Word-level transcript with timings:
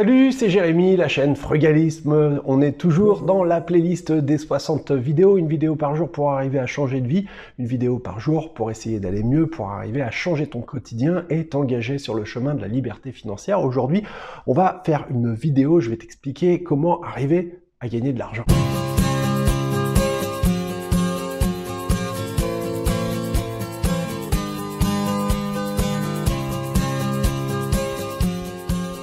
Salut, 0.00 0.32
c'est 0.32 0.48
Jérémy, 0.48 0.96
la 0.96 1.08
chaîne 1.08 1.36
Frugalisme. 1.36 2.40
On 2.46 2.62
est 2.62 2.72
toujours 2.72 3.20
dans 3.20 3.44
la 3.44 3.60
playlist 3.60 4.12
des 4.12 4.38
60 4.38 4.92
vidéos, 4.92 5.36
une 5.36 5.46
vidéo 5.46 5.76
par 5.76 5.94
jour 5.94 6.10
pour 6.10 6.32
arriver 6.32 6.58
à 6.58 6.64
changer 6.64 7.02
de 7.02 7.06
vie, 7.06 7.26
une 7.58 7.66
vidéo 7.66 7.98
par 7.98 8.18
jour 8.18 8.54
pour 8.54 8.70
essayer 8.70 8.98
d'aller 8.98 9.22
mieux, 9.22 9.46
pour 9.46 9.68
arriver 9.68 10.00
à 10.00 10.10
changer 10.10 10.46
ton 10.46 10.62
quotidien 10.62 11.26
et 11.28 11.48
t'engager 11.48 11.98
sur 11.98 12.14
le 12.14 12.24
chemin 12.24 12.54
de 12.54 12.62
la 12.62 12.68
liberté 12.68 13.12
financière. 13.12 13.62
Aujourd'hui, 13.62 14.02
on 14.46 14.54
va 14.54 14.82
faire 14.86 15.04
une 15.10 15.34
vidéo, 15.34 15.80
je 15.80 15.90
vais 15.90 15.98
t'expliquer 15.98 16.62
comment 16.62 17.02
arriver 17.02 17.60
à 17.80 17.88
gagner 17.88 18.14
de 18.14 18.18
l'argent. 18.18 18.44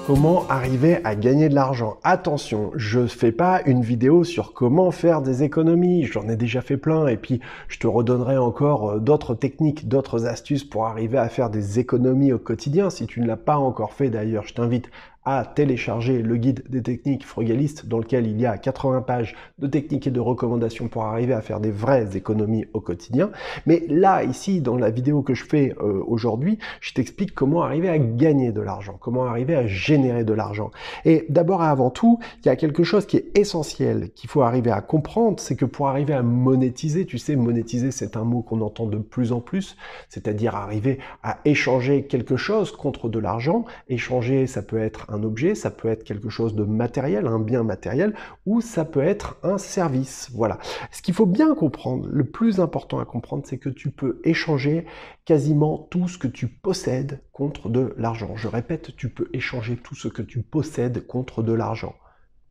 Comment 0.08 0.48
arriver 0.48 1.02
à 1.04 1.18
gagner 1.18 1.50
de 1.50 1.54
l'argent 1.54 1.98
Attention, 2.06 2.72
je 2.78 3.02
ne 3.02 3.08
fais 3.08 3.34
pas 3.34 3.62
une 3.66 3.82
vidéo 3.82 4.24
sur 4.24 4.54
comment 4.54 4.90
faire 4.90 5.22
des 5.22 5.44
économies, 5.44 6.06
j'en 6.06 6.30
ai 6.30 6.38
déjà 6.38 6.62
fait 6.62 6.78
plein 6.78 7.08
et 7.08 7.18
puis 7.18 7.42
je 7.68 7.78
te 7.78 7.88
redonnerai 7.88 8.38
encore 8.38 8.92
euh, 8.92 9.00
d'autres 9.00 9.36
techniques, 9.36 9.90
d'autres 9.90 10.26
astuces 10.26 10.64
pour 10.64 10.86
arriver 10.86 11.18
à 11.18 11.28
faire 11.28 11.50
des 11.50 11.80
économies 11.80 12.32
au 12.32 12.40
quotidien. 12.40 12.90
Si 12.90 13.06
tu 13.06 13.20
ne 13.20 13.28
l'as 13.28 13.36
pas 13.36 13.58
encore 13.58 13.92
fait 13.92 14.10
d'ailleurs, 14.10 14.48
je 14.48 14.54
t'invite 14.54 14.90
à 15.28 15.44
télécharger 15.44 16.22
le 16.22 16.38
guide 16.38 16.64
des 16.70 16.82
techniques 16.82 17.26
frugalistes 17.26 17.86
dans 17.86 17.98
lequel 17.98 18.28
il 18.28 18.40
y 18.40 18.46
a 18.46 18.58
80 18.58 19.02
pages 19.02 19.36
de 19.60 19.68
techniques 19.68 20.08
et 20.08 20.12
de 20.12 20.22
recommandations 20.22 20.88
pour 20.88 21.04
arriver 21.04 21.34
à 21.34 21.42
faire 21.42 21.60
des 21.60 21.70
vraies 21.70 22.16
économies 22.16 22.64
au 22.72 22.80
quotidien. 22.80 23.30
Mais 23.66 23.84
là, 23.90 24.24
ici, 24.24 24.62
dans 24.62 24.78
la 24.78 24.90
vidéo 24.90 25.24
que 25.24 25.34
je 25.34 25.44
fais 25.44 25.76
euh, 25.82 26.02
aujourd'hui, 26.08 26.60
je 26.80 26.94
t'explique 26.94 27.36
comment 27.36 27.62
arriver 27.62 27.90
à 27.90 28.00
gagner 28.00 28.54
de 28.54 28.62
l'argent, 28.62 28.96
comment 29.02 29.26
arriver 29.26 29.54
à 29.54 29.68
générer 29.68 30.24
de 30.24 30.32
l'argent. 30.32 30.72
Et 31.04 31.26
d'abord 31.28 31.62
et 31.62 31.68
avant 31.68 31.90
tout, 31.90 32.20
il 32.42 32.46
y 32.46 32.50
a 32.50 32.56
quelque 32.56 32.84
chose 32.84 33.06
qui 33.06 33.18
est 33.18 33.38
essentiel, 33.38 34.12
qu'il 34.12 34.30
faut 34.30 34.44
arriver 34.44 34.72
à 34.72 34.80
comprendre, 34.80 35.42
c'est 35.42 35.58
que 35.58 35.66
pour 35.66 35.90
arriver 35.90 36.14
à 36.14 36.24
monétiser, 36.24 37.06
tu 37.06 37.18
sais, 37.18 37.36
monétiser, 37.36 37.92
c'est 37.92 38.16
un 38.16 38.24
mot 38.24 38.44
qu'on 38.44 38.62
entend 38.62 38.86
de 38.86 38.98
plus 38.98 39.34
en 39.34 39.42
plus, 39.42 39.76
c'est-à-dire 40.08 40.56
arriver 40.56 41.00
à 41.22 41.40
échanger 41.44 42.04
quelque 42.04 42.38
chose 42.38 42.72
contre 42.72 43.10
de 43.10 43.20
l'argent. 43.20 43.66
Échanger, 43.90 44.48
ça 44.48 44.62
peut 44.62 44.80
être 44.80 45.06
un 45.10 45.17
objet, 45.24 45.56
ça 45.56 45.72
peut 45.72 45.88
être 45.88 46.04
quelque 46.04 46.30
chose 46.30 46.56
de 46.56 46.64
matériel, 46.64 47.28
un 47.28 47.40
bien 47.40 47.64
matériel, 47.64 48.14
ou 48.46 48.62
ça 48.62 48.86
peut 48.86 49.04
être 49.04 49.38
un 49.44 49.58
service. 49.58 50.30
Voilà. 50.34 50.60
Ce 50.92 51.02
qu'il 51.02 51.14
faut 51.14 51.26
bien 51.26 51.56
comprendre, 51.56 52.08
le 52.10 52.24
plus 52.24 52.60
important 52.60 53.00
à 53.00 53.06
comprendre, 53.06 53.44
c'est 53.46 53.58
que 53.58 53.70
tu 53.70 53.92
peux 53.92 54.20
échanger 54.24 54.86
quasiment 55.26 55.88
tout 55.90 56.08
ce 56.08 56.18
que 56.18 56.28
tu 56.28 56.48
possèdes 56.48 57.22
contre 57.32 57.70
de 57.70 57.94
l'argent. 57.98 58.36
Je 58.36 58.48
répète, 58.48 58.96
tu 58.96 59.10
peux 59.10 59.30
échanger 59.34 59.78
tout 59.78 59.96
ce 59.96 60.08
que 60.08 60.22
tu 60.22 60.42
possèdes 60.42 61.06
contre 61.06 61.44
de 61.44 61.54
l'argent. 61.54 61.96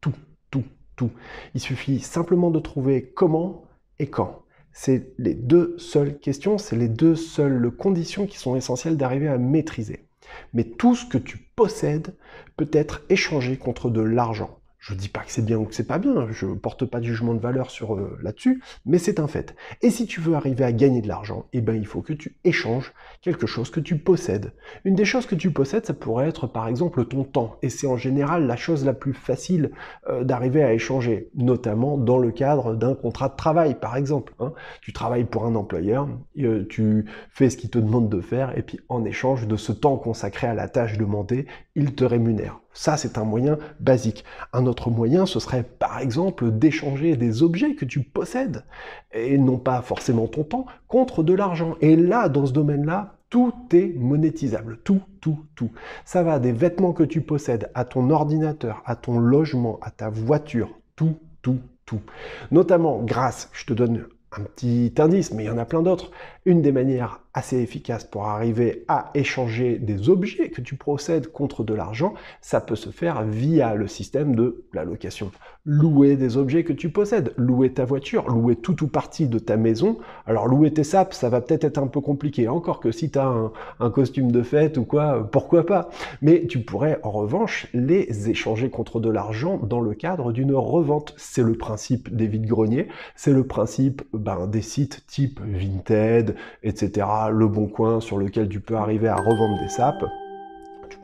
Tout, 0.01 0.15
tout, 0.51 0.65
tout. 0.97 1.11
Il 1.55 1.61
suffit 1.61 2.01
simplement 2.01 2.51
de 2.51 2.61
trouver 2.61 3.13
comment 3.15 3.65
et 3.99 4.09
quand. 4.09 4.43
C'est 4.73 5.15
les 5.17 5.35
deux 5.35 5.75
seules 5.79 6.19
questions, 6.19 6.59
c'est 6.59 6.77
les 6.77 6.89
deux 6.89 7.17
seules 7.17 7.71
conditions 7.71 8.27
qui 8.27 8.37
sont 8.37 8.57
essentielles 8.57 8.99
d'arriver 8.99 9.29
à 9.29 9.39
maîtriser. 9.39 10.06
Mais 10.53 10.65
tout 10.65 10.95
ce 10.95 11.07
que 11.07 11.19
tu 11.19 11.39
possèdes 11.39 12.17
peut 12.57 12.71
être 12.73 13.03
échangé 13.09 13.57
contre 13.57 13.91
de 13.91 14.01
l'argent. 14.01 14.61
Je 14.87 14.95
ne 14.95 14.99
dis 15.01 15.09
pas 15.09 15.23
que 15.23 15.33
c'est 15.33 15.45
bien 15.45 15.57
ou 15.57 15.65
que 15.65 15.75
c'est 15.75 15.89
pas 15.89 15.99
bien, 15.99 16.29
je 16.31 16.47
ne 16.47 16.55
porte 16.55 16.85
pas 16.85 17.01
de 17.01 17.05
jugement 17.05 17.35
de 17.35 17.41
valeur 17.41 17.73
sur 17.73 17.97
euh, 17.97 18.17
là-dessus, 18.23 18.63
mais 18.85 18.99
c'est 18.99 19.19
un 19.19 19.27
fait. 19.27 19.57
Et 19.83 19.91
si 19.91 20.07
tu 20.07 20.21
veux 20.21 20.35
arriver 20.35 20.63
à 20.63 20.71
gagner 20.71 21.01
de 21.01 21.09
l'argent, 21.09 21.47
eh 21.53 21.61
ben 21.61 21.75
il 21.75 21.87
faut 21.87 22.03
que 22.03 22.13
tu 22.13 22.37
échanges 22.45 22.93
quelque 23.21 23.49
chose 23.49 23.69
que 23.71 23.81
tu 23.81 23.99
possèdes. 23.99 24.53
Une 24.85 24.95
des 24.95 25.05
choses 25.05 25.27
que 25.27 25.35
tu 25.35 25.51
possèdes, 25.51 25.87
ça 25.87 25.93
pourrait 25.93 26.29
être 26.29 26.47
par 26.47 26.69
exemple 26.69 27.05
ton 27.05 27.25
temps, 27.25 27.57
et 27.63 27.69
c'est 27.69 27.89
en 27.89 27.97
général 27.97 28.47
la 28.47 28.55
chose 28.55 28.85
la 28.85 28.93
plus 28.95 29.13
facile 29.13 29.73
euh, 30.09 30.23
d'arriver 30.23 30.63
à 30.63 30.73
échanger, 30.73 31.31
notamment 31.35 31.99
dans 31.99 32.19
le 32.19 32.31
cadre 32.31 32.77
d'un 32.77 32.95
contrat 32.95 33.29
de 33.29 33.35
travail, 33.35 33.75
par 33.75 33.97
exemple. 33.97 34.35
Hein. 34.39 34.53
Tu 34.83 34.93
travailles 34.93 35.25
pour 35.25 35.47
un 35.47 35.57
employeur, 35.57 36.09
euh, 36.39 36.65
tu 36.69 37.07
fais 37.31 37.51
ce 37.51 37.57
qu'il 37.57 37.71
te 37.71 37.81
demande 37.81 38.09
de 38.09 38.21
faire, 38.21 38.57
et 38.57 38.63
puis 38.63 38.79
en 38.89 39.05
échange 39.05 39.49
de 39.49 39.57
ce 39.57 39.73
temps 39.73 39.97
consacré 39.97 40.47
à 40.47 40.55
la 40.55 40.69
tâche 40.69 40.97
demandée, 40.97 41.47
il 41.75 41.97
te 41.97 42.05
rémunère. 42.05 42.61
Ça, 42.77 42.99
c'est 42.99 43.17
un 43.17 43.25
moyen 43.25 43.57
basique. 43.81 44.23
Un 44.53 44.67
autre 44.67 44.91
moyen, 44.91 45.25
ce 45.25 45.41
serait 45.41 45.63
par 45.63 45.99
exemple 45.99 46.51
d'échanger 46.51 47.17
des 47.17 47.43
objets 47.43 47.75
que 47.75 47.87
tu 47.87 48.01
possèdes, 48.03 48.65
et 49.13 49.39
non 49.39 49.57
pas 49.57 49.81
forcément 49.81 50.27
ton 50.27 50.45
temps, 50.45 50.67
contre 50.87 51.23
de 51.23 51.33
l'argent. 51.33 51.77
Et 51.81 51.97
là, 51.97 52.29
dans 52.29 52.45
ce 52.45 52.53
domaine-là, 52.53 53.15
tout 53.31 53.55
est 53.73 53.95
monétisable. 53.97 54.79
Tout, 54.85 55.01
tout, 55.23 55.39
tout. 55.55 55.71
Ça 56.05 56.23
va 56.23 56.39
des 56.39 56.53
vêtements 56.53 56.93
que 56.93 57.03
tu 57.03 57.23
possèdes, 57.23 57.71
à 57.75 57.87
ton 57.87 58.11
ordinateur, 58.11 58.83
à 58.85 58.95
ton 58.95 59.19
logement, 59.19 59.79
à 59.81 59.91
ta 59.91 60.11
voiture. 60.11 60.69
Tout, 60.97 61.17
tout, 61.41 61.61
tout. 61.87 62.03
Notamment 62.51 63.03
grâce, 63.03 63.49
je 63.55 63.65
te 63.65 63.73
donne 63.73 64.05
un 64.33 64.43
petit 64.43 64.93
indice, 64.99 65.33
mais 65.33 65.45
il 65.45 65.47
y 65.47 65.51
en 65.51 65.57
a 65.57 65.65
plein 65.65 65.83
d'autres, 65.83 66.11
une 66.45 66.61
des 66.61 66.73
manières 66.73 67.23
assez 67.37 67.59
efficaces 67.59 68.05
pour 68.05 68.27
arriver 68.27 68.85
à 68.89 69.11
échanger 69.15 69.79
des 69.79 70.09
objets 70.09 70.49
que 70.49 70.63
tu 70.63 70.75
procèdes 70.75 71.31
contre 71.31 71.65
de 71.65 71.75
l'argent, 71.75 72.15
ça 72.41 72.63
peut 72.63 72.77
se 72.77 72.89
faire 72.89 73.25
via 73.25 73.75
le 73.75 73.87
système 73.87 74.35
de 74.35 74.65
la 74.73 74.85
location. 74.85 75.31
Louer 75.67 76.17
des 76.17 76.39
objets 76.39 76.65
que 76.65 76.73
tu 76.73 76.89
possèdes, 76.89 77.35
louer 77.37 77.73
ta 77.73 77.85
voiture, 77.85 78.29
louer 78.29 78.57
tout 78.57 78.83
ou 78.85 78.87
partie 78.87 79.27
de 79.27 79.39
ta 79.39 79.59
maison. 79.59 79.99
Alors 80.25 80.47
louer 80.47 80.73
tes 80.73 80.85
sapes, 80.85 81.13
ça 81.13 81.29
va 81.29 81.43
peut-être 81.43 81.65
être 81.65 81.79
un 81.79 81.89
peu 81.89 82.01
compliqué, 82.01 82.49
encore 82.49 82.81
que 82.81 82.91
si 82.91 83.11
tu 83.11 83.19
as 83.19 83.27
un, 83.27 83.53
un, 83.81 83.91
costume 83.91 84.33
de 84.33 84.43
fête 84.43 84.79
ou 84.79 84.85
quoi, 84.85 85.29
pourquoi 85.31 85.67
pas. 85.67 85.91
Mais 86.23 86.47
tu 86.47 86.61
pourrais 86.61 87.01
en 87.03 87.11
revanche 87.11 87.67
les 87.75 88.31
échanger 88.31 88.71
contre 88.71 88.99
de 88.99 89.11
l'argent 89.11 89.59
dans 89.59 89.81
le 89.81 89.93
cadre 89.95 90.33
d'une 90.33 90.55
revente. 90.55 91.15
C'est 91.19 91.43
le 91.43 91.55
principe 91.55 92.15
des 92.15 92.29
vides-greniers, 92.29 92.89
c'est 93.15 93.33
le 93.33 93.47
principe 93.47 94.03
ben, 94.15 94.47
des 94.47 94.63
sites 94.63 95.05
type 95.07 95.41
Vinted, 95.45 96.37
etc. 96.63 97.07
Le 97.31 97.49
Bon 97.49 97.67
Coin 97.67 98.01
sur 98.01 98.19
lequel 98.19 98.49
tu 98.49 98.61
peux 98.61 98.77
arriver 98.77 99.09
à 99.09 99.17
revendre 99.17 99.59
des 99.61 99.69
sapes 99.69 100.05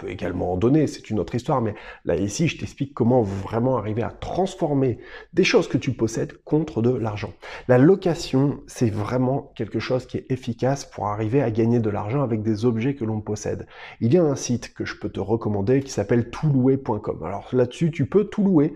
également 0.09 0.53
en 0.53 0.57
donner, 0.57 0.87
c'est 0.87 1.11
une 1.11 1.19
autre 1.19 1.35
histoire, 1.35 1.61
mais 1.61 1.75
là 2.05 2.17
ici 2.17 2.49
je 2.49 2.59
t'explique 2.59 2.95
comment 2.95 3.23
vraiment 3.23 3.77
arriver 3.77 4.03
à 4.03 4.11
transformer 4.11 4.99
des 5.33 5.45
choses 5.45 5.69
que 5.69 5.79
tu 5.79 5.93
possèdes 5.93 6.43
contre 6.45 6.83
de 6.83 6.91
l'argent. 6.91 7.33
La 7.69 7.79
location, 7.79 8.61
c'est 8.67 8.91
vraiment 8.91 9.53
quelque 9.55 9.79
chose 9.79 10.07
qui 10.07 10.19
est 10.19 10.31
efficace 10.31 10.85
pour 10.85 11.07
arriver 11.07 11.43
à 11.43 11.51
gagner 11.51 11.81
de 11.81 11.91
l'argent 11.91 12.23
avec 12.23 12.43
des 12.43 12.65
objets 12.65 12.95
que 12.95 13.05
l'on 13.05 13.21
possède. 13.21 13.67
Il 14.01 14.13
y 14.13 14.19
a 14.19 14.23
un 14.23 14.37
site 14.37 14.75
que 14.75 14.85
je 14.85 14.97
peux 14.97 15.09
te 15.09 15.21
recommander 15.21 15.81
qui 15.81 15.91
s'appelle 15.91 16.31
toutlouer.com. 16.31 17.23
Alors 17.25 17.49
là-dessus, 17.53 17.91
tu 17.91 18.07
peux 18.07 18.25
tout 18.25 18.45
louer, 18.45 18.75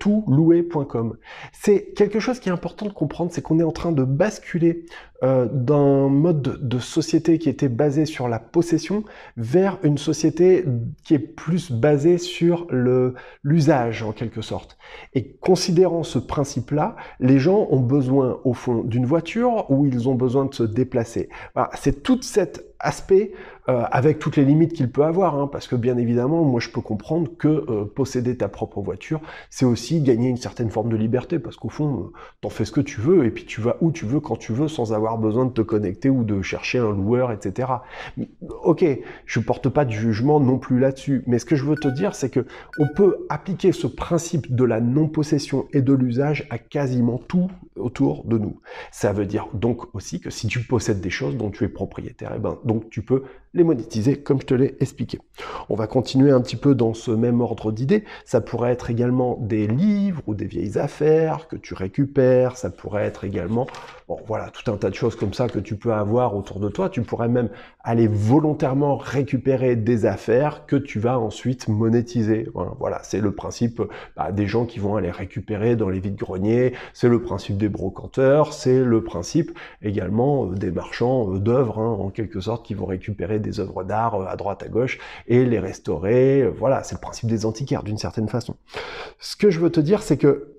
toutlouer.com. 0.00 1.16
C'est 1.52 1.92
quelque 1.94 2.20
chose 2.20 2.40
qui 2.40 2.48
est 2.48 2.52
important 2.52 2.86
de 2.86 2.92
comprendre, 2.92 3.32
c'est 3.32 3.42
qu'on 3.42 3.58
est 3.58 3.64
en 3.64 3.72
train 3.72 3.92
de 3.92 4.04
basculer 4.04 4.84
euh, 5.24 5.48
d'un 5.50 6.08
mode 6.08 6.68
de 6.68 6.78
société 6.78 7.38
qui 7.38 7.48
était 7.48 7.68
basé 7.68 8.06
sur 8.06 8.28
la 8.28 8.38
possession 8.38 9.02
vers 9.36 9.78
une 9.82 9.98
société 9.98 10.64
qui 11.02 11.14
est 11.14 11.18
plus 11.18 11.72
basée 11.72 12.18
sur 12.18 12.68
l'usage 13.42 14.04
en 14.04 14.12
quelque 14.12 14.42
sorte. 14.42 14.78
Et 15.14 15.32
considérant 15.40 16.04
ce 16.04 16.20
principe-là, 16.20 16.94
les 17.18 17.40
gens 17.40 17.66
ont 17.70 17.80
besoin 17.80 18.38
au 18.44 18.54
fond 18.54 18.84
d'une 18.84 19.06
voiture 19.06 19.68
ou 19.70 19.86
ils 19.86 20.08
ont 20.08 20.14
besoin 20.14 20.44
de 20.44 20.54
se 20.54 20.62
déplacer. 20.62 21.28
c'est 21.74 22.04
toute 22.04 22.22
cette 22.22 22.68
aspect 22.78 23.32
euh, 23.68 23.84
avec 23.90 24.18
toutes 24.18 24.36
les 24.36 24.46
limites 24.46 24.72
qu'il 24.72 24.90
peut 24.90 25.04
avoir, 25.04 25.38
hein, 25.38 25.46
parce 25.46 25.68
que 25.68 25.76
bien 25.76 25.98
évidemment, 25.98 26.42
moi 26.42 26.58
je 26.58 26.70
peux 26.70 26.80
comprendre 26.80 27.30
que 27.36 27.48
euh, 27.48 27.84
posséder 27.84 28.34
ta 28.36 28.48
propre 28.48 28.80
voiture, 28.80 29.20
c'est 29.50 29.66
aussi 29.66 30.00
gagner 30.00 30.30
une 30.30 30.38
certaine 30.38 30.70
forme 30.70 30.88
de 30.88 30.96
liberté, 30.96 31.38
parce 31.38 31.56
qu'au 31.56 31.68
fond, 31.68 32.00
euh, 32.00 32.18
t'en 32.40 32.48
fais 32.48 32.64
ce 32.64 32.72
que 32.72 32.80
tu 32.80 33.02
veux, 33.02 33.26
et 33.26 33.30
puis 33.30 33.44
tu 33.44 33.60
vas 33.60 33.76
où 33.82 33.92
tu 33.92 34.06
veux, 34.06 34.20
quand 34.20 34.36
tu 34.36 34.54
veux, 34.54 34.68
sans 34.68 34.94
avoir 34.94 35.18
besoin 35.18 35.44
de 35.44 35.52
te 35.52 35.60
connecter 35.60 36.08
ou 36.08 36.24
de 36.24 36.40
chercher 36.40 36.78
un 36.78 36.92
loueur, 36.92 37.30
etc. 37.30 37.68
Ok, 38.62 38.86
je 39.26 39.40
porte 39.40 39.68
pas 39.68 39.84
de 39.84 39.90
jugement 39.90 40.40
non 40.40 40.58
plus 40.58 40.78
là-dessus, 40.78 41.22
mais 41.26 41.38
ce 41.38 41.44
que 41.44 41.56
je 41.56 41.64
veux 41.64 41.76
te 41.76 41.88
dire, 41.88 42.14
c'est 42.14 42.30
que 42.30 42.46
on 42.78 42.88
peut 42.94 43.26
appliquer 43.28 43.72
ce 43.72 43.86
principe 43.86 44.54
de 44.54 44.64
la 44.64 44.80
non-possession 44.80 45.66
et 45.74 45.82
de 45.82 45.92
l'usage 45.92 46.46
à 46.48 46.56
quasiment 46.56 47.18
tout 47.18 47.50
autour 47.76 48.24
de 48.24 48.38
nous. 48.38 48.60
Ça 48.92 49.12
veut 49.12 49.26
dire 49.26 49.48
donc 49.52 49.94
aussi 49.94 50.20
que 50.20 50.30
si 50.30 50.46
tu 50.46 50.60
possèdes 50.60 51.00
des 51.00 51.10
choses 51.10 51.36
dont 51.36 51.50
tu 51.50 51.64
es 51.64 51.68
propriétaire, 51.68 52.32
et 52.32 52.36
eh 52.36 52.40
ben 52.40 52.58
donc 52.64 52.88
tu 52.90 53.02
peux 53.02 53.24
les 53.54 53.64
monétiser 53.64 54.16
comme 54.16 54.40
je 54.40 54.46
te 54.46 54.54
l'ai 54.54 54.76
expliqué. 54.80 55.18
On 55.68 55.74
va 55.74 55.86
continuer 55.86 56.30
un 56.30 56.40
petit 56.40 56.56
peu 56.56 56.74
dans 56.74 56.94
ce 56.94 57.10
même 57.10 57.40
ordre 57.40 57.72
d'idées. 57.72 58.04
Ça 58.24 58.40
pourrait 58.40 58.72
être 58.72 58.90
également 58.90 59.38
des 59.40 59.66
livres 59.66 60.22
ou 60.26 60.34
des 60.34 60.46
vieilles 60.46 60.78
affaires 60.78 61.48
que 61.48 61.56
tu 61.56 61.74
récupères. 61.74 62.56
Ça 62.56 62.70
pourrait 62.70 63.04
être 63.04 63.24
également, 63.24 63.66
bon 64.08 64.18
voilà, 64.26 64.50
tout 64.50 64.70
un 64.70 64.76
tas 64.76 64.90
de 64.90 64.94
choses 64.94 65.16
comme 65.16 65.34
ça 65.34 65.48
que 65.48 65.58
tu 65.58 65.76
peux 65.76 65.92
avoir 65.92 66.36
autour 66.36 66.60
de 66.60 66.68
toi. 66.68 66.88
Tu 66.88 67.02
pourrais 67.02 67.28
même 67.28 67.48
aller 67.82 68.06
volontairement 68.06 68.96
récupérer 68.96 69.76
des 69.76 70.06
affaires 70.06 70.66
que 70.66 70.76
tu 70.76 71.00
vas 71.00 71.18
ensuite 71.18 71.68
monétiser. 71.68 72.48
Voilà, 72.78 73.00
c'est 73.02 73.20
le 73.20 73.32
principe 73.32 73.82
bah, 74.16 74.32
des 74.32 74.46
gens 74.46 74.66
qui 74.66 74.78
vont 74.78 74.96
aller 74.96 75.10
récupérer 75.10 75.76
dans 75.76 75.88
les 75.88 76.00
vides-greniers. 76.00 76.74
C'est 76.92 77.08
le 77.08 77.22
principe 77.22 77.56
des 77.56 77.68
brocanteurs. 77.68 78.52
C'est 78.52 78.82
le 78.82 79.02
principe 79.02 79.58
également 79.82 80.46
euh, 80.46 80.54
des 80.54 80.70
marchands 80.70 81.34
euh, 81.34 81.38
d'œuvres, 81.38 81.78
hein, 81.78 81.96
en 81.98 82.10
quelque 82.10 82.40
sorte, 82.40 82.64
qui 82.64 82.74
vont 82.74 82.86
récupérer 82.86 83.37
des 83.38 83.60
œuvres 83.60 83.84
d'art 83.84 84.28
à 84.28 84.36
droite 84.36 84.62
à 84.62 84.68
gauche 84.68 84.98
et 85.26 85.44
les 85.44 85.58
restaurer. 85.58 86.48
Voilà, 86.48 86.82
c'est 86.82 86.94
le 86.94 87.00
principe 87.00 87.28
des 87.28 87.46
antiquaires 87.46 87.82
d'une 87.82 87.98
certaine 87.98 88.28
façon. 88.28 88.56
Ce 89.18 89.36
que 89.36 89.50
je 89.50 89.60
veux 89.60 89.70
te 89.70 89.80
dire, 89.80 90.02
c'est 90.02 90.16
que 90.16 90.58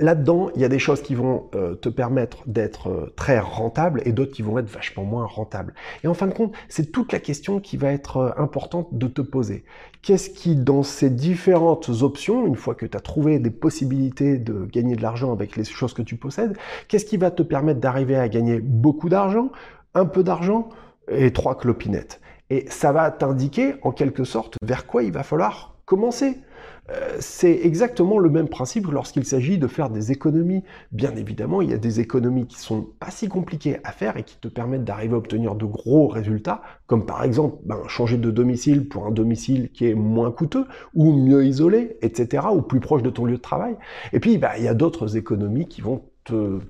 Là-dedans, 0.00 0.50
il 0.54 0.60
y 0.60 0.64
a 0.64 0.68
des 0.68 0.78
choses 0.78 1.02
qui 1.02 1.14
vont 1.16 1.50
euh, 1.54 1.74
te 1.74 1.88
permettre 1.88 2.38
d'être 2.46 2.88
euh, 2.88 3.12
très 3.16 3.40
rentable 3.40 4.00
et 4.04 4.12
d'autres 4.12 4.32
qui 4.32 4.42
vont 4.42 4.58
être 4.58 4.68
vachement 4.68 5.04
moins 5.04 5.26
rentables. 5.26 5.74
Et 6.04 6.08
en 6.08 6.14
fin 6.14 6.28
de 6.28 6.34
compte, 6.34 6.52
c'est 6.68 6.92
toute 6.92 7.10
la 7.12 7.18
question 7.18 7.58
qui 7.58 7.76
va 7.76 7.90
être 7.90 8.18
euh, 8.18 8.30
importante 8.36 8.88
de 8.92 9.08
te 9.08 9.22
poser. 9.22 9.64
Qu'est-ce 10.02 10.30
qui, 10.30 10.54
dans 10.54 10.84
ces 10.84 11.10
différentes 11.10 11.88
options, 12.02 12.46
une 12.46 12.54
fois 12.54 12.76
que 12.76 12.86
tu 12.86 12.96
as 12.96 13.00
trouvé 13.00 13.40
des 13.40 13.50
possibilités 13.50 14.38
de 14.38 14.66
gagner 14.66 14.94
de 14.94 15.02
l'argent 15.02 15.32
avec 15.32 15.56
les 15.56 15.64
choses 15.64 15.94
que 15.94 16.02
tu 16.02 16.14
possèdes, 16.14 16.56
qu'est-ce 16.86 17.04
qui 17.04 17.16
va 17.16 17.32
te 17.32 17.42
permettre 17.42 17.80
d'arriver 17.80 18.14
à 18.14 18.28
gagner 18.28 18.60
beaucoup 18.60 19.08
d'argent, 19.08 19.50
un 19.94 20.04
peu 20.04 20.22
d'argent 20.22 20.68
et 21.10 21.32
trois 21.32 21.56
clopinettes 21.56 22.20
Et 22.50 22.66
ça 22.68 22.92
va 22.92 23.10
t'indiquer 23.10 23.74
en 23.82 23.92
quelque 23.92 24.24
sorte 24.24 24.56
vers 24.62 24.86
quoi 24.86 25.02
il 25.02 25.12
va 25.12 25.22
falloir 25.22 25.76
commencer. 25.84 26.36
Euh, 26.90 27.16
c'est 27.20 27.52
exactement 27.64 28.18
le 28.18 28.30
même 28.30 28.48
principe 28.48 28.86
lorsqu'il 28.90 29.24
s'agit 29.24 29.58
de 29.58 29.66
faire 29.66 29.90
des 29.90 30.10
économies. 30.10 30.64
Bien 30.90 31.14
évidemment, 31.16 31.60
il 31.60 31.70
y 31.70 31.74
a 31.74 31.78
des 31.78 32.00
économies 32.00 32.46
qui 32.46 32.58
sont 32.58 32.86
pas 32.98 33.10
si 33.10 33.28
compliquées 33.28 33.78
à 33.84 33.92
faire 33.92 34.16
et 34.16 34.22
qui 34.22 34.36
te 34.38 34.48
permettent 34.48 34.84
d'arriver 34.84 35.14
à 35.14 35.18
obtenir 35.18 35.54
de 35.54 35.66
gros 35.66 36.08
résultats, 36.08 36.62
comme 36.86 37.04
par 37.04 37.24
exemple 37.24 37.58
ben, 37.64 37.80
changer 37.88 38.16
de 38.16 38.30
domicile 38.30 38.88
pour 38.88 39.06
un 39.06 39.10
domicile 39.10 39.70
qui 39.70 39.86
est 39.86 39.94
moins 39.94 40.30
coûteux 40.30 40.64
ou 40.94 41.12
mieux 41.12 41.44
isolé, 41.44 41.98
etc., 42.00 42.46
ou 42.54 42.62
plus 42.62 42.80
proche 42.80 43.02
de 43.02 43.10
ton 43.10 43.26
lieu 43.26 43.36
de 43.36 43.42
travail. 43.42 43.76
Et 44.12 44.20
puis, 44.20 44.38
ben, 44.38 44.50
il 44.56 44.64
y 44.64 44.68
a 44.68 44.74
d'autres 44.74 45.16
économies 45.16 45.68
qui 45.68 45.82
vont 45.82 46.02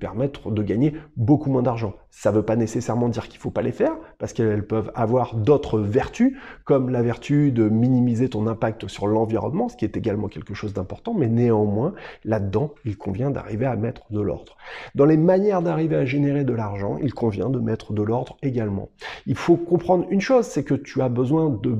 permettre 0.00 0.50
de 0.50 0.62
gagner 0.62 0.94
beaucoup 1.16 1.50
moins 1.50 1.62
d'argent. 1.62 1.94
Ça 2.10 2.31
ne 2.31 2.37
veut 2.37 2.43
pas 2.43 2.56
nécessairement 2.56 3.08
dire 3.08 3.28
qu'il 3.28 3.38
ne 3.38 3.43
faut 3.43 3.50
pas 3.50 3.62
les 3.62 3.72
faire, 3.72 3.93
parce 4.19 4.32
qu'elles 4.32 4.66
peuvent 4.66 4.90
avoir 4.94 5.37
d'autres 5.37 5.78
vertus, 5.78 6.37
comme 6.64 6.90
la 6.90 7.02
vertu 7.02 7.52
de 7.52 7.69
minimiser 7.69 8.28
ton 8.28 8.46
impact 8.46 8.88
sur 8.88 9.06
l'environnement, 9.06 9.69
ce 9.69 9.76
qui 9.76 9.84
est 9.84 9.96
également 9.96 10.28
quelque 10.28 10.55
chose 10.55 10.72
d'important, 10.72 11.14
mais 11.14 11.28
néanmoins, 11.28 11.94
là-dedans, 12.25 12.72
il 12.84 12.96
convient 12.96 13.31
d'arriver 13.31 13.66
à 13.66 13.76
mettre 13.76 14.02
de 14.10 14.20
l'ordre. 14.20 14.56
Dans 14.94 15.05
les 15.05 15.16
manières 15.16 15.62
d'arriver 15.62 15.96
à 15.96 16.04
générer 16.04 16.44
de 16.44 16.52
l'argent, 16.52 16.96
il 17.02 17.14
convient 17.14 17.50
de 17.50 17.58
mettre 17.58 17.93
de 17.93 18.02
l'ordre 18.02 18.37
également. 18.43 18.88
Il 19.26 19.37
faut 19.37 19.56
comprendre 19.56 20.06
une 20.11 20.20
chose, 20.20 20.46
c'est 20.46 20.64
que 20.64 20.75
tu 20.75 21.02
as 21.02 21.08
besoin 21.08 21.50
de 21.50 21.76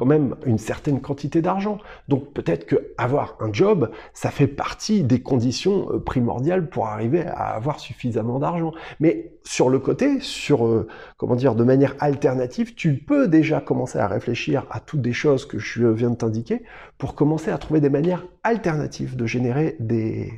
quand 0.00 0.06
même 0.06 0.34
une 0.46 0.56
certaine 0.56 1.02
quantité 1.02 1.42
d'argent. 1.42 1.76
Donc 2.08 2.32
peut-être 2.32 2.64
que 2.64 2.94
avoir 2.96 3.36
un 3.40 3.52
job, 3.52 3.90
ça 4.14 4.30
fait 4.30 4.46
partie 4.46 5.02
des 5.02 5.20
conditions 5.20 5.92
euh, 5.92 5.98
primordiales 5.98 6.70
pour 6.70 6.86
arriver 6.86 7.26
à 7.26 7.50
avoir 7.50 7.80
suffisamment 7.80 8.38
d'argent. 8.38 8.72
Mais 8.98 9.34
sur 9.44 9.68
le 9.68 9.78
côté, 9.78 10.18
sur 10.20 10.64
euh, 10.64 10.88
comment 11.18 11.36
dire, 11.36 11.54
de 11.54 11.64
manière 11.64 11.96
alternative, 11.98 12.74
tu 12.74 12.94
peux 12.94 13.28
déjà 13.28 13.60
commencer 13.60 13.98
à 13.98 14.08
réfléchir 14.08 14.64
à 14.70 14.80
toutes 14.80 15.02
des 15.02 15.12
choses 15.12 15.44
que 15.44 15.58
je 15.58 15.86
viens 15.86 16.08
de 16.08 16.16
t'indiquer 16.16 16.62
pour 16.96 17.14
commencer 17.14 17.50
à 17.50 17.58
trouver 17.58 17.80
des 17.82 17.90
manières 17.90 18.24
alternatives 18.42 19.16
de 19.16 19.26
générer 19.26 19.76
des 19.80 20.32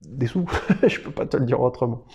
des 0.00 0.28
sous. 0.28 0.46
je 0.86 0.98
peux 1.00 1.10
pas 1.10 1.26
te 1.26 1.36
le 1.36 1.44
dire 1.44 1.60
autrement. 1.60 2.06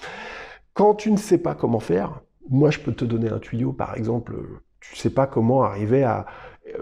Quand 0.74 0.96
tu 0.96 1.12
ne 1.12 1.18
sais 1.18 1.38
pas 1.38 1.54
comment 1.54 1.80
faire, 1.80 2.22
moi 2.50 2.72
je 2.72 2.80
peux 2.80 2.94
te 2.94 3.06
donner 3.06 3.30
un 3.30 3.38
tuyau 3.38 3.74
par 3.74 3.96
exemple, 3.96 4.34
tu 4.80 4.96
sais 4.96 5.12
pas 5.12 5.28
comment 5.28 5.62
arriver 5.62 6.04
à 6.04 6.20
euh, 6.20 6.24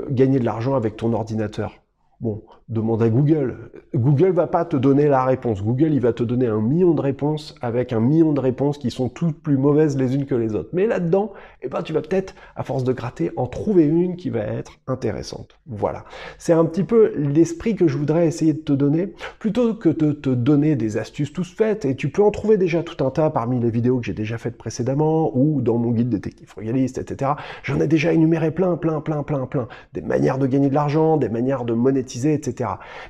gagner 0.10 0.40
de 0.40 0.46
l'argent 0.46 0.76
avec 0.76 0.98
ton 0.98 1.14
ordinateur. 1.14 1.82
Bon, 2.20 2.44
demande 2.70 3.02
à 3.02 3.10
Google. 3.10 3.72
Google 3.96 4.32
va 4.32 4.46
pas 4.46 4.66
te 4.66 4.76
donner 4.76 5.08
la 5.08 5.24
réponse. 5.24 5.64
Google, 5.64 5.94
il 5.94 6.02
va 6.02 6.12
te 6.12 6.24
donner 6.24 6.48
un 6.48 6.60
million 6.60 6.94
de 6.94 7.02
réponses 7.02 7.56
avec 7.62 7.94
un 7.94 8.02
million 8.02 8.34
de 8.34 8.42
réponses 8.42 8.78
qui 8.78 8.92
sont 8.92 9.08
toutes 9.08 9.42
plus 9.42 9.58
mauvaises 9.58 9.98
les 9.98 10.16
unes 10.16 10.26
que 10.26 10.36
les 10.36 10.54
autres. 10.54 10.70
Mais 10.74 10.86
là-dedans, 10.86 11.32
eh 11.62 11.70
ben, 11.70 11.82
tu 11.82 11.94
vas 11.94 12.02
peut-être, 12.02 12.36
à 12.58 12.64
force 12.64 12.84
de 12.84 12.92
gratter, 12.92 13.32
en 13.38 13.48
trouver 13.48 13.86
une 13.86 14.18
qui 14.18 14.30
va 14.30 14.42
être 14.42 14.74
intéressante. 14.88 15.58
Voilà. 15.66 16.04
C'est 16.40 16.52
un 16.52 16.66
petit 16.66 16.84
peu 16.84 17.14
l'esprit 17.16 17.76
que 17.76 17.88
je 17.88 17.98
voudrais 17.98 18.28
essayer 18.28 18.52
de 18.52 18.60
te 18.60 18.74
donner, 18.74 19.14
plutôt 19.40 19.74
que 19.74 19.90
de 19.90 20.12
te 20.12 20.30
donner 20.30 20.76
des 20.76 20.98
astuces 20.98 21.32
toutes 21.32 21.48
faites. 21.48 21.86
Et 21.86 21.96
tu 21.96 22.10
peux 22.10 22.22
en 22.22 22.32
trouver 22.32 22.58
déjà 22.58 22.84
tout 22.84 23.02
un 23.04 23.12
tas 23.12 23.30
parmi 23.30 23.62
les 23.62 23.70
vidéos 23.70 24.00
que 24.00 24.06
j'ai 24.06 24.14
déjà 24.14 24.38
faites 24.38 24.58
précédemment 24.58 25.32
ou 25.38 25.62
dans 25.62 25.78
mon 25.78 25.92
guide 25.92 26.10
détective 26.10 26.50
frugaliste, 26.50 26.98
etc. 26.98 27.32
J'en 27.64 27.80
ai 27.80 27.88
déjà 27.88 28.12
énuméré 28.12 28.52
plein, 28.52 28.76
plein, 28.76 29.00
plein, 29.00 29.24
plein, 29.24 29.46
plein. 29.46 29.70
Des 29.94 30.02
manières 30.02 30.38
de 30.38 30.48
gagner 30.48 30.70
de 30.70 30.76
l'argent, 30.76 31.16
des 31.16 31.30
manières 31.30 31.64
de 31.64 31.74
monétiser, 31.74 32.34
etc. 32.34 32.57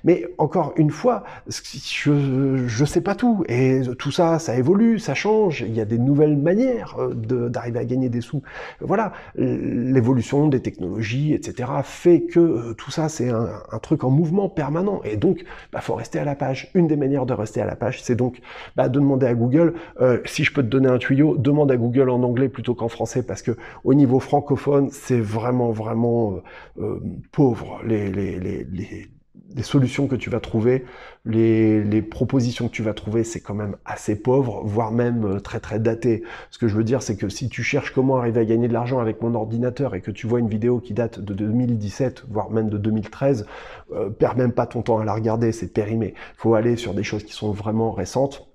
Mais 0.04 0.26
encore 0.38 0.74
une 0.78 0.90
fois, 0.90 1.24
je 1.48 2.12
ne 2.12 2.86
sais 2.86 3.02
pas 3.02 3.16
tout. 3.16 3.44
Et 3.48 3.82
tout 3.98 4.12
ça, 4.12 4.40
ça 4.40 4.56
évolue, 4.56 5.00
ça 5.00 5.14
change. 5.14 5.62
Il 5.62 5.76
y 5.76 5.82
a 5.82 5.86
des 5.86 5.98
nouvelles 5.98 6.38
manières 6.38 6.96
euh, 7.00 7.14
d'arriver 7.50 7.80
à 7.80 7.86
gagner 7.86 8.10
des 8.10 8.22
sous. 8.22 8.42
Voilà, 8.82 9.14
l'évolution 9.36 10.48
des 10.48 10.62
technologies, 10.62 11.34
etc. 11.34 11.70
fait 11.84 12.22
que 12.22 12.40
euh, 12.40 12.74
tout 12.74 12.92
ça, 12.92 13.10
c'est 13.10 13.30
un, 13.30 13.48
truc 13.82 14.04
en 14.04 14.10
mouvement 14.10 14.50
permanent. 14.50 15.02
Et 15.04 15.18
donc, 15.18 15.44
bah, 15.72 15.82
faut 15.82 15.96
rester 15.96 16.20
à 16.20 16.26
la 16.26 16.36
page. 16.36 16.72
Une 16.74 16.88
des 16.88 16.96
manières 16.96 17.26
de 17.26 17.34
rester 17.34 17.62
à 17.62 17.66
la 17.66 17.76
page, 17.76 18.02
c'est 18.02 18.16
donc 18.16 18.40
bah, 18.76 18.90
de 18.90 19.00
demander 19.00 19.28
à 19.28 19.34
Google, 19.34 19.74
euh, 20.02 20.20
si 20.26 20.44
je 20.44 20.54
peux 20.54 20.64
te 20.64 20.68
donner 20.68 20.90
un 20.90 20.98
tuyau, 20.98 21.38
demande 21.38 21.72
à 21.72 21.78
Google 21.78 22.10
en 22.10 22.24
anglais 22.24 22.50
plutôt 22.50 22.76
qu'en 22.76 22.88
français, 22.88 23.24
parce 23.24 23.42
que 23.42 23.52
au 23.84 23.94
niveau 23.94 24.20
francophone, 24.20 24.90
c'est 24.92 25.20
vraiment, 25.20 25.72
vraiment 25.72 26.40
pauvre. 27.32 27.80
les, 27.86 28.12
les, 28.12 28.40
les 28.40 28.68
les 28.72 29.08
solutions 29.64 30.08
que 30.08 30.16
tu 30.16 30.30
vas 30.30 30.40
trouver, 30.40 30.86
les, 31.26 32.02
propositions 32.02 32.68
que 32.68 32.74
tu 32.74 32.84
vas 32.84 32.94
trouver, 32.94 33.24
c'est 33.24 33.40
quand 33.40 33.54
même 33.54 33.76
assez 33.86 34.16
pauvre, 34.16 34.62
voire 34.64 34.92
même 34.92 35.26
euh, 35.26 35.40
très 35.40 35.60
très 35.60 35.80
daté. 35.80 36.24
Ce 36.52 36.58
que 36.58 36.68
je 36.68 36.76
veux 36.76 36.84
dire, 36.84 37.02
c'est 37.02 37.18
que 37.18 37.30
si 37.30 37.50
tu 37.50 37.64
cherches 37.64 37.94
comment 37.94 38.18
arriver 38.18 38.42
à 38.42 38.46
gagner 38.46 38.68
de 38.68 38.74
l'argent 38.74 39.00
avec 39.00 39.22
mon 39.22 39.34
ordinateur 39.36 39.96
et 39.96 40.02
que 40.02 40.12
tu 40.12 40.28
vois 40.28 40.40
une 40.40 40.48
vidéo 40.48 40.80
qui 40.80 40.94
date 40.94 41.20
de 41.20 41.34
2017, 41.34 42.26
voire 42.30 42.50
même 42.50 42.70
de 42.70 42.78
2013, 42.78 43.46
euh, 43.94 44.10
perds 44.10 44.38
même 44.38 44.52
pas 44.52 44.68
ton 44.68 44.82
temps 44.82 45.00
à 45.00 45.06
la 45.06 45.14
regarder, 45.14 45.52
c'est 45.52 45.74
périmé. 45.74 46.14
Faut 46.36 46.56
aller 46.56 46.76
sur 46.76 46.94
des 46.94 47.04
choses 47.04 47.24
qui 47.24 47.34
sont 47.34 47.52
vraiment 47.52 47.92
récentes. 47.92 48.48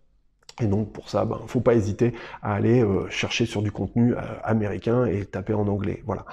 Et 0.60 0.66
donc 0.66 0.93
pour 0.93 1.08
ça, 1.08 1.25
ben, 1.25 1.40
faut 1.46 1.60
pas 1.60 1.75
hésiter 1.75 2.14
à 2.43 2.54
aller 2.54 2.82
euh, 2.82 3.08
chercher 3.08 3.46
sur 3.46 3.62
du 3.62 3.72
contenu 3.72 4.14
américain 4.44 5.06
et 5.06 5.25
taper 5.25 5.54
en 5.54 5.66
anglais. 5.66 6.02
Voilà. 6.06 6.25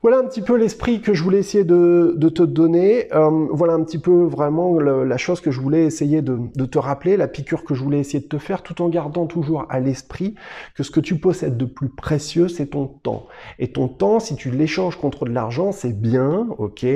Voilà 0.00 0.18
un 0.18 0.26
petit 0.26 0.42
peu 0.42 0.56
l'esprit 0.56 1.00
que 1.00 1.12
je 1.12 1.24
voulais 1.24 1.40
essayer 1.40 1.64
de, 1.64 2.16
te 2.32 2.44
donner. 2.44 3.12
Euh, 3.12 3.48
voilà 3.50 3.72
un 3.72 3.82
petit 3.82 3.98
peu 3.98 4.26
vraiment 4.26 4.78
la 4.78 5.16
chose 5.16 5.40
que 5.40 5.50
je 5.50 5.60
voulais 5.60 5.86
essayer 5.86 6.22
de, 6.22 6.64
te 6.66 6.78
rappeler, 6.78 7.16
la 7.16 7.26
piqûre 7.26 7.64
que 7.64 7.74
je 7.74 7.82
voulais 7.82 7.98
essayer 7.98 8.20
de 8.20 8.28
te 8.28 8.38
faire, 8.38 8.62
tout 8.62 8.80
en 8.80 8.90
gardant 8.90 9.26
toujours 9.26 9.66
à 9.68 9.80
l'esprit 9.80 10.36
que 10.76 10.84
ce 10.84 10.92
que 10.92 11.00
tu 11.00 11.16
possèdes 11.18 11.56
de 11.56 11.64
plus 11.64 11.88
précieux, 11.88 12.46
c'est 12.46 12.66
ton 12.66 12.86
temps. 12.86 13.26
Et 13.58 13.72
ton 13.72 13.88
temps, 13.88 14.20
si 14.20 14.36
tu 14.36 14.52
l'échanges 14.52 14.94
contre 14.96 15.24
de 15.24 15.32
l'argent, 15.32 15.72
c'est 15.72 16.00
bien, 16.00 16.46
ok, 16.58 16.86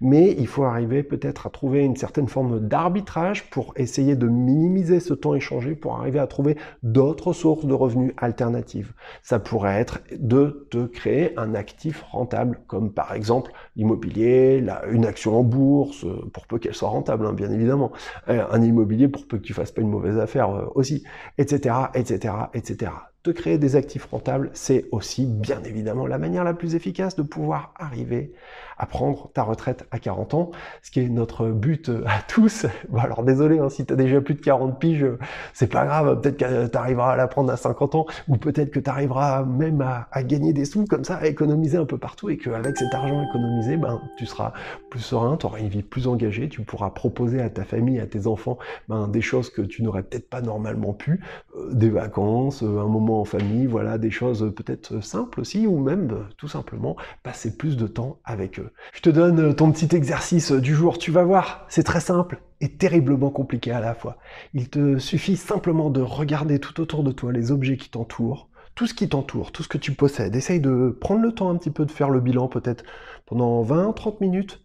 mais 0.00 0.34
il 0.38 0.46
faut 0.46 0.64
arriver 0.64 1.02
peut-être 1.02 1.46
à 1.46 1.50
trouver 1.50 1.84
une 1.84 1.96
certaine 1.96 2.28
forme 2.28 2.60
d'arbitrage 2.60 3.50
pour 3.50 3.74
essayer 3.76 4.16
de 4.16 4.28
minimiser 4.28 5.00
ce 5.00 5.12
temps 5.12 5.34
échangé, 5.34 5.74
pour 5.74 5.96
arriver 5.96 6.20
à 6.20 6.26
trouver 6.26 6.56
d'autres 6.82 7.34
sources 7.34 7.66
de 7.66 7.74
revenus 7.74 8.14
alternatives. 8.16 8.94
Ça 9.22 9.38
pourrait 9.38 9.78
être 9.78 10.00
de 10.18 10.66
te 10.70 10.86
créer 10.86 11.38
un 11.38 11.54
actif 11.54 12.02
rentable 12.10 12.45
comme 12.66 12.92
par 12.92 13.12
exemple 13.14 13.52
l'immobilier, 13.76 14.64
une 14.90 15.04
action 15.04 15.38
en 15.38 15.42
bourse, 15.42 16.04
euh, 16.04 16.28
pour 16.32 16.46
peu 16.46 16.58
qu'elle 16.58 16.74
soit 16.74 16.88
rentable, 16.88 17.26
hein, 17.26 17.32
bien 17.32 17.50
évidemment, 17.50 17.92
euh, 18.28 18.44
un 18.50 18.62
immobilier 18.62 19.08
pour 19.08 19.26
peu 19.26 19.38
que 19.38 19.42
tu 19.42 19.54
fasses 19.54 19.72
pas 19.72 19.82
une 19.82 19.90
mauvaise 19.90 20.18
affaire 20.18 20.50
euh, 20.50 20.66
aussi, 20.74 21.04
etc., 21.38 21.74
etc., 21.94 22.34
etc 22.54 22.90
de 23.26 23.32
créer 23.32 23.58
des 23.58 23.74
actifs 23.76 24.04
rentables, 24.06 24.50
c'est 24.54 24.86
aussi 24.92 25.26
bien 25.26 25.62
évidemment 25.64 26.06
la 26.06 26.18
manière 26.18 26.44
la 26.44 26.54
plus 26.54 26.76
efficace 26.76 27.16
de 27.16 27.22
pouvoir 27.22 27.74
arriver 27.76 28.32
à 28.78 28.86
prendre 28.86 29.30
ta 29.32 29.42
retraite 29.42 29.86
à 29.90 29.98
40 29.98 30.34
ans, 30.34 30.50
ce 30.82 30.90
qui 30.90 31.00
est 31.00 31.08
notre 31.08 31.48
but 31.48 31.90
à 32.06 32.22
tous. 32.26 32.66
Bon 32.88 32.98
alors 32.98 33.24
désolé, 33.24 33.58
hein, 33.58 33.68
si 33.68 33.84
tu 33.84 33.92
as 33.92 33.96
déjà 33.96 34.20
plus 34.20 34.34
de 34.34 34.40
40 34.40 34.78
piges, 34.78 35.06
c'est 35.52 35.66
pas 35.66 35.84
grave, 35.84 36.20
peut-être 36.20 36.36
que 36.36 36.66
tu 36.66 36.78
arriveras 36.78 37.12
à 37.12 37.16
la 37.16 37.26
prendre 37.26 37.50
à 37.52 37.56
50 37.56 37.94
ans, 37.94 38.06
ou 38.28 38.36
peut-être 38.36 38.70
que 38.70 38.80
tu 38.80 38.88
arriveras 38.88 39.44
même 39.44 39.80
à, 39.80 40.22
gagner 40.22 40.52
des 40.52 40.64
sous 40.64 40.84
comme 40.84 41.04
ça, 41.04 41.16
à 41.16 41.26
économiser 41.26 41.78
un 41.78 41.84
peu 41.84 41.98
partout, 41.98 42.30
et 42.30 42.36
qu'avec 42.36 42.76
cet 42.76 42.94
argent 42.94 43.22
économisé, 43.22 43.76
ben, 43.76 44.00
tu 44.16 44.26
seras 44.26 44.52
plus 44.90 45.00
serein, 45.00 45.36
tu 45.36 45.46
auras 45.46 45.58
une 45.58 45.68
vie 45.68 45.82
plus 45.82 46.06
engagée, 46.06 46.48
tu 46.48 46.62
pourras 46.62 46.90
proposer 46.90 47.40
à 47.40 47.50
ta 47.50 47.64
famille, 47.64 48.00
à 48.00 48.06
tes 48.06 48.26
enfants, 48.26 48.58
ben, 48.88 49.08
des 49.08 49.20
choses 49.20 49.50
que 49.50 49.62
tu 49.62 49.82
n'aurais 49.82 50.02
peut-être 50.02 50.28
pas 50.28 50.40
normalement 50.40 50.92
pu, 50.92 51.20
euh, 51.56 51.72
des 51.72 51.90
vacances, 51.90 52.62
euh, 52.62 52.80
un 52.80 52.88
moment 52.88 53.20
en 53.20 53.24
famille, 53.24 53.66
voilà, 53.66 53.98
des 53.98 54.10
choses 54.10 54.52
peut-être 54.54 55.02
simples 55.02 55.40
aussi, 55.40 55.66
ou 55.66 55.78
même 55.78 56.10
euh, 56.10 56.22
tout 56.36 56.48
simplement 56.48 56.96
passer 57.22 57.56
plus 57.56 57.76
de 57.76 57.86
temps 57.86 58.18
avec 58.24 58.58
eux. 58.58 58.65
Je 58.92 59.00
te 59.00 59.10
donne 59.10 59.40
euh, 59.40 59.52
ton 59.52 59.72
petit 59.72 59.94
exercice 59.94 60.52
du 60.52 60.74
jour, 60.74 60.98
tu 60.98 61.10
vas 61.10 61.24
voir, 61.24 61.66
c'est 61.68 61.82
très 61.82 62.00
simple 62.00 62.40
et 62.60 62.68
terriblement 62.68 63.30
compliqué 63.30 63.70
à 63.70 63.80
la 63.80 63.94
fois. 63.94 64.16
Il 64.54 64.68
te 64.68 64.98
suffit 64.98 65.36
simplement 65.36 65.90
de 65.90 66.00
regarder 66.00 66.58
tout 66.58 66.80
autour 66.80 67.02
de 67.02 67.12
toi 67.12 67.32
les 67.32 67.50
objets 67.50 67.76
qui 67.76 67.90
t'entourent, 67.90 68.48
tout 68.74 68.86
ce 68.86 68.94
qui 68.94 69.08
t'entoure, 69.08 69.52
tout 69.52 69.62
ce 69.62 69.68
que 69.68 69.78
tu 69.78 69.92
possèdes. 69.92 70.36
Essaye 70.36 70.60
de 70.60 70.96
prendre 71.00 71.22
le 71.22 71.32
temps 71.32 71.50
un 71.50 71.56
petit 71.56 71.70
peu 71.70 71.84
de 71.84 71.90
faire 71.90 72.10
le 72.10 72.20
bilan 72.20 72.48
peut-être 72.48 72.84
pendant 73.26 73.62
20-30 73.62 74.16
minutes 74.20 74.62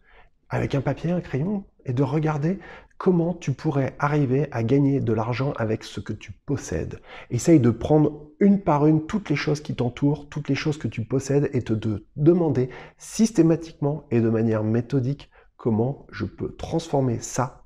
avec 0.49 0.75
un 0.75 0.81
papier, 0.81 1.11
un 1.11 1.21
crayon, 1.21 1.63
et 1.85 1.93
de 1.93 2.03
regarder 2.03 2.59
comment 3.01 3.33
tu 3.33 3.53
pourrais 3.53 3.95
arriver 3.97 4.47
à 4.51 4.61
gagner 4.61 4.99
de 4.99 5.11
l'argent 5.11 5.53
avec 5.57 5.83
ce 5.83 5.99
que 5.99 6.13
tu 6.13 6.33
possèdes. 6.45 7.01
Essaye 7.31 7.59
de 7.59 7.71
prendre 7.71 8.27
une 8.39 8.61
par 8.61 8.85
une 8.85 9.07
toutes 9.07 9.31
les 9.31 9.35
choses 9.35 9.59
qui 9.59 9.73
t'entourent, 9.73 10.29
toutes 10.29 10.49
les 10.49 10.53
choses 10.53 10.77
que 10.77 10.87
tu 10.87 11.03
possèdes 11.03 11.49
et 11.53 11.63
te 11.63 11.73
de 11.73 12.05
demander 12.15 12.69
systématiquement 12.99 14.05
et 14.11 14.21
de 14.21 14.29
manière 14.29 14.63
méthodique 14.63 15.31
comment 15.57 16.05
je 16.11 16.25
peux 16.25 16.55
transformer 16.55 17.19
ça 17.21 17.65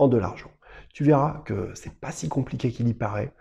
en 0.00 0.08
de 0.08 0.16
l'argent. 0.16 0.50
Tu 0.92 1.04
verras 1.04 1.44
que 1.44 1.70
c'est 1.74 1.94
pas 2.00 2.10
si 2.10 2.28
compliqué 2.28 2.72
qu'il 2.72 2.88
y 2.88 2.94
paraît. 2.94 3.32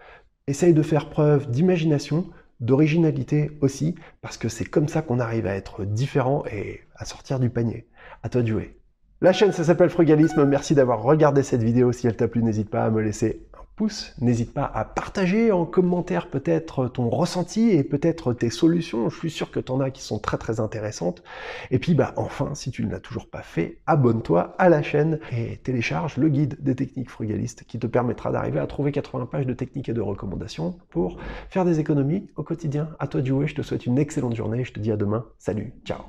Essaye 0.45 0.75
de 0.75 0.83
faire 0.83 1.10
preuve 1.10 1.50
d'imagination, 1.50 2.29
d'originalité 2.60 3.57
aussi, 3.62 3.95
parce 4.21 4.38
que 4.38 4.48
c'est 4.48 4.65
comme 4.65 4.88
ça 4.88 5.01
qu'on 5.01 5.19
arrive 5.19 5.48
à 5.48 5.55
être 5.55 5.86
différent 5.86 6.43
et 6.51 6.81
à 6.95 7.05
sortir 7.05 7.39
du 7.39 7.50
panier. 7.50 7.88
À 8.21 8.29
toi 8.29 8.43
de 8.43 8.48
jouer. 8.48 8.80
La 9.23 9.33
chaîne, 9.33 9.51
ça 9.51 9.63
s'appelle 9.63 9.91
Frugalisme. 9.91 10.45
Merci 10.45 10.73
d'avoir 10.73 11.03
regardé 11.03 11.43
cette 11.43 11.61
vidéo. 11.61 11.91
Si 11.91 12.07
elle 12.07 12.15
t'a 12.15 12.27
plu, 12.27 12.41
n'hésite 12.41 12.71
pas 12.71 12.85
à 12.85 12.89
me 12.89 13.03
laisser 13.03 13.45
un 13.53 13.61
pouce. 13.75 14.15
N'hésite 14.19 14.51
pas 14.51 14.65
à 14.73 14.83
partager 14.83 15.51
en 15.51 15.67
commentaire 15.67 16.27
peut-être 16.27 16.87
ton 16.87 17.07
ressenti 17.07 17.69
et 17.69 17.83
peut-être 17.83 18.33
tes 18.33 18.49
solutions. 18.49 19.11
Je 19.11 19.17
suis 19.19 19.29
sûr 19.29 19.51
que 19.51 19.59
tu 19.59 19.71
en 19.71 19.79
as 19.79 19.91
qui 19.91 20.01
sont 20.01 20.17
très 20.17 20.39
très 20.39 20.59
intéressantes. 20.59 21.21
Et 21.69 21.77
puis, 21.77 21.93
bah, 21.93 22.13
enfin, 22.15 22.55
si 22.55 22.71
tu 22.71 22.83
ne 22.83 22.89
l'as 22.89 22.99
toujours 22.99 23.29
pas 23.29 23.43
fait, 23.43 23.77
abonne-toi 23.85 24.55
à 24.57 24.69
la 24.69 24.81
chaîne 24.81 25.19
et 25.31 25.57
télécharge 25.57 26.17
le 26.17 26.27
guide 26.27 26.57
des 26.59 26.75
techniques 26.75 27.11
frugalistes 27.11 27.63
qui 27.67 27.77
te 27.77 27.85
permettra 27.85 28.31
d'arriver 28.31 28.59
à 28.59 28.65
trouver 28.65 28.91
80 28.91 29.27
pages 29.27 29.45
de 29.45 29.53
techniques 29.53 29.89
et 29.89 29.93
de 29.93 30.01
recommandations 30.01 30.79
pour 30.89 31.17
faire 31.47 31.63
des 31.63 31.79
économies 31.79 32.25
au 32.37 32.41
quotidien. 32.41 32.89
À 32.97 33.05
toi 33.05 33.21
de 33.21 33.27
jouer. 33.27 33.45
Je 33.45 33.53
te 33.53 33.61
souhaite 33.61 33.85
une 33.85 33.99
excellente 33.99 34.35
journée. 34.35 34.63
Je 34.63 34.73
te 34.73 34.79
dis 34.79 34.91
à 34.91 34.97
demain. 34.97 35.27
Salut. 35.37 35.75
Ciao. 35.85 35.99